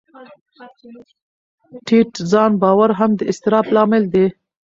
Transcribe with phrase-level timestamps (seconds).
[1.85, 4.25] ټیټ ځان باور هم د اضطراب لامل دی.